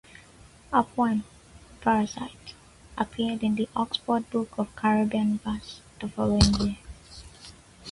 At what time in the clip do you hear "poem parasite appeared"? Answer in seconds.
0.81-3.43